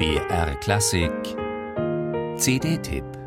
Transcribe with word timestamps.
BR 0.00 0.54
Klassik. 0.62 1.36
CD-Tipp 2.38 3.19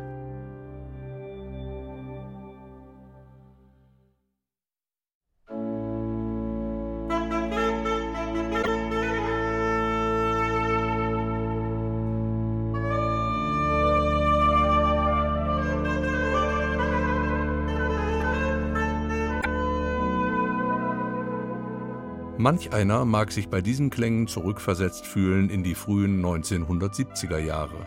Manch 22.44 22.74
einer 22.74 23.06
mag 23.06 23.32
sich 23.32 23.48
bei 23.48 23.62
diesen 23.62 23.88
Klängen 23.88 24.26
zurückversetzt 24.26 25.06
fühlen 25.06 25.48
in 25.48 25.62
die 25.62 25.74
frühen 25.74 26.22
1970er 26.22 27.38
Jahre. 27.38 27.86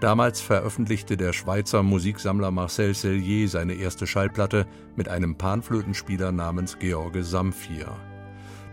Damals 0.00 0.40
veröffentlichte 0.40 1.16
der 1.16 1.32
Schweizer 1.32 1.84
Musiksammler 1.84 2.50
Marcel 2.50 2.94
Sellier 2.96 3.48
seine 3.48 3.74
erste 3.74 4.08
Schallplatte 4.08 4.66
mit 4.96 5.08
einem 5.08 5.38
Panflötenspieler 5.38 6.32
namens 6.32 6.76
George 6.80 7.22
Samphir. 7.22 7.86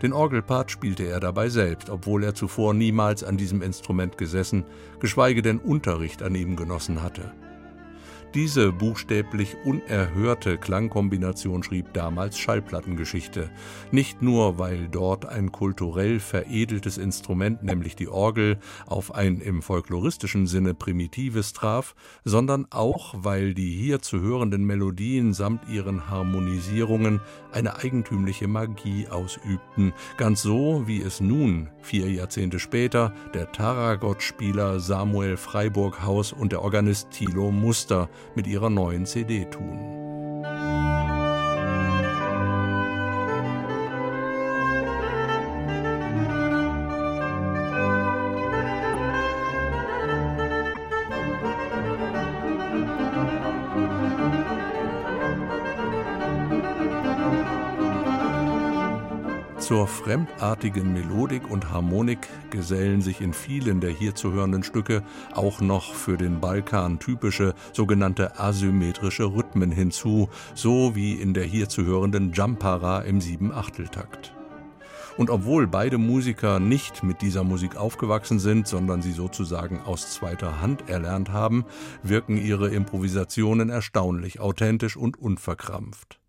Den 0.02 0.12
Orgelpart 0.12 0.72
spielte 0.72 1.04
er 1.04 1.20
dabei 1.20 1.48
selbst, 1.48 1.90
obwohl 1.90 2.24
er 2.24 2.34
zuvor 2.34 2.74
niemals 2.74 3.22
an 3.22 3.36
diesem 3.36 3.62
Instrument 3.62 4.18
gesessen, 4.18 4.64
geschweige 4.98 5.42
denn 5.42 5.60
Unterricht 5.60 6.24
an 6.24 6.34
ihm 6.34 6.56
genossen 6.56 7.02
hatte. 7.04 7.30
Diese 8.34 8.72
buchstäblich 8.72 9.56
unerhörte 9.62 10.58
Klangkombination 10.58 11.62
schrieb 11.62 11.92
damals 11.92 12.36
Schallplattengeschichte. 12.36 13.48
Nicht 13.92 14.22
nur, 14.22 14.58
weil 14.58 14.88
dort 14.88 15.24
ein 15.24 15.52
kulturell 15.52 16.18
veredeltes 16.18 16.98
Instrument, 16.98 17.62
nämlich 17.62 17.94
die 17.94 18.08
Orgel, 18.08 18.58
auf 18.86 19.14
ein 19.14 19.40
im 19.40 19.62
folkloristischen 19.62 20.48
Sinne 20.48 20.74
primitives 20.74 21.52
traf, 21.52 21.94
sondern 22.24 22.66
auch, 22.70 23.14
weil 23.16 23.54
die 23.54 23.70
hier 23.70 24.02
zu 24.02 24.20
hörenden 24.20 24.64
Melodien 24.64 25.32
samt 25.32 25.68
ihren 25.68 26.10
Harmonisierungen 26.10 27.20
eine 27.52 27.76
eigentümliche 27.76 28.48
Magie 28.48 29.06
ausübten, 29.06 29.92
ganz 30.16 30.42
so, 30.42 30.82
wie 30.88 31.00
es 31.00 31.20
nun, 31.20 31.68
vier 31.82 32.10
Jahrzehnte 32.10 32.58
später, 32.58 33.14
der 33.32 33.52
Taragot-Spieler 33.52 34.80
Samuel 34.80 35.36
Freiburghaus 35.36 36.32
und 36.32 36.50
der 36.50 36.62
Organist 36.62 37.12
Thilo 37.12 37.52
Muster 37.52 38.08
mit 38.34 38.46
ihrer 38.46 38.70
neuen 38.70 39.06
CD 39.06 39.44
tun. 39.44 40.23
Zur 59.64 59.86
fremdartigen 59.88 60.92
Melodik 60.92 61.50
und 61.50 61.70
Harmonik 61.70 62.28
gesellen 62.50 63.00
sich 63.00 63.22
in 63.22 63.32
vielen 63.32 63.80
der 63.80 63.92
hier 63.92 64.14
zu 64.14 64.30
hörenden 64.30 64.62
Stücke 64.62 65.02
auch 65.32 65.62
noch 65.62 65.94
für 65.94 66.18
den 66.18 66.38
Balkan 66.38 66.98
typische 66.98 67.54
sogenannte 67.72 68.38
asymmetrische 68.38 69.24
Rhythmen 69.24 69.72
hinzu, 69.72 70.28
so 70.54 70.94
wie 70.94 71.14
in 71.14 71.32
der 71.32 71.44
hier 71.44 71.70
zu 71.70 71.86
hörenden 71.86 72.34
Jampara 72.34 73.00
im 73.00 73.22
Siebenachteltakt. 73.22 74.34
Und 75.16 75.30
obwohl 75.30 75.66
beide 75.66 75.96
Musiker 75.96 76.60
nicht 76.60 77.02
mit 77.02 77.22
dieser 77.22 77.42
Musik 77.42 77.76
aufgewachsen 77.76 78.40
sind, 78.40 78.68
sondern 78.68 79.00
sie 79.00 79.12
sozusagen 79.12 79.80
aus 79.80 80.12
zweiter 80.12 80.60
Hand 80.60 80.90
erlernt 80.90 81.32
haben, 81.32 81.64
wirken 82.02 82.36
ihre 82.36 82.68
Improvisationen 82.68 83.70
erstaunlich 83.70 84.40
authentisch 84.40 84.98
und 84.98 85.18
unverkrampft. 85.18 86.20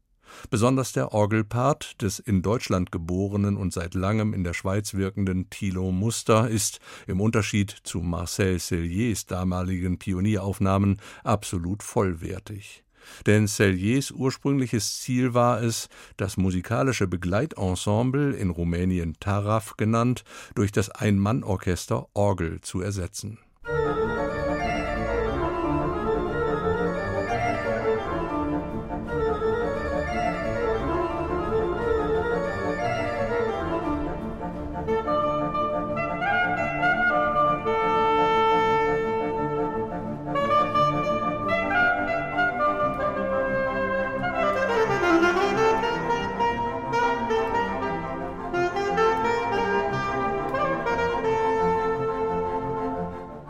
Besonders 0.49 0.91
der 0.93 1.13
Orgelpart 1.13 2.01
des 2.01 2.19
in 2.19 2.41
Deutschland 2.41 2.91
geborenen 2.91 3.57
und 3.57 3.73
seit 3.73 3.93
langem 3.93 4.33
in 4.33 4.43
der 4.43 4.53
Schweiz 4.53 4.93
wirkenden 4.93 5.49
Thilo 5.49 5.91
Muster 5.91 6.49
ist, 6.49 6.79
im 7.07 7.21
Unterschied 7.21 7.75
zu 7.83 7.99
Marcel 7.99 8.59
Selliers 8.59 9.25
damaligen 9.25 9.97
Pionieraufnahmen, 9.99 11.01
absolut 11.23 11.83
vollwertig. 11.83 12.83
Denn 13.25 13.47
Selliers 13.47 14.11
ursprüngliches 14.11 14.99
Ziel 15.01 15.33
war 15.33 15.61
es, 15.61 15.89
das 16.17 16.37
musikalische 16.37 17.07
Begleitensemble, 17.07 18.33
in 18.33 18.49
Rumänien 18.49 19.15
Taraf 19.19 19.77
genannt, 19.77 20.23
durch 20.55 20.71
das 20.71 20.89
Ein-Mann-Orchester 20.89 22.07
Orgel 22.13 22.61
zu 22.61 22.81
ersetzen. 22.81 23.39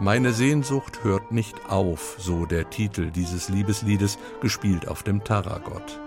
Meine 0.06 0.34
Sehnsucht 0.34 1.04
hört 1.04 1.32
nicht 1.32 1.56
auf, 1.68 2.18
so 2.20 2.46
der 2.46 2.70
Titel 2.70 3.10
dieses 3.10 3.50
Liebesliedes, 3.50 4.20
gespielt 4.40 4.88
auf 4.88 5.02
dem 5.02 5.24
Taragot. 5.24 6.00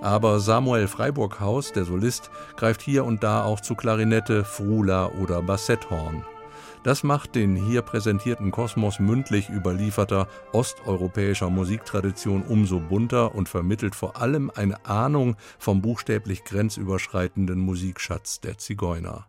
Aber 0.00 0.40
Samuel 0.40 0.88
Freiburghaus, 0.88 1.70
der 1.70 1.84
Solist, 1.84 2.32
greift 2.56 2.82
hier 2.82 3.04
und 3.04 3.22
da 3.22 3.44
auch 3.44 3.60
zu 3.60 3.76
Klarinette, 3.76 4.44
Frula 4.44 5.12
oder 5.22 5.40
Bassetthorn. 5.40 6.24
Das 6.82 7.04
macht 7.04 7.36
den 7.36 7.54
hier 7.54 7.82
präsentierten 7.82 8.50
Kosmos 8.50 8.98
mündlich 8.98 9.48
überlieferter 9.50 10.26
osteuropäischer 10.52 11.48
Musiktradition 11.48 12.42
umso 12.42 12.80
bunter 12.80 13.36
und 13.36 13.48
vermittelt 13.48 13.94
vor 13.94 14.20
allem 14.20 14.50
eine 14.52 14.84
Ahnung 14.84 15.36
vom 15.60 15.80
buchstäblich 15.80 16.42
grenzüberschreitenden 16.42 17.60
Musikschatz 17.60 18.40
der 18.40 18.58
Zigeuner. 18.58 19.28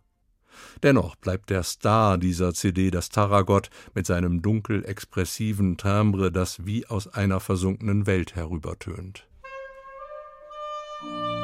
Dennoch 0.84 1.16
bleibt 1.16 1.50
der 1.50 1.64
Star 1.64 2.18
dieser 2.18 2.53
CD 2.53 2.92
das 2.92 3.09
Taragot 3.09 3.70
mit 3.94 4.06
seinem 4.06 4.42
dunkel 4.42 4.86
expressiven 4.86 5.78
Timbre, 5.78 6.31
das 6.31 6.66
wie 6.66 6.86
aus 6.88 7.08
einer 7.08 7.40
versunkenen 7.40 8.06
Welt 8.06 8.36
herübertönt. 8.36 9.28
Musik 11.02 11.39